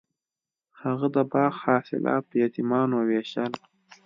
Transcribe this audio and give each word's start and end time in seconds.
هغه 0.81 1.07
د 1.15 1.17
باغ 1.31 1.53
حاصلات 1.63 2.23
په 2.29 2.35
یتیمانو 2.43 2.97
ویشل. 3.09 3.51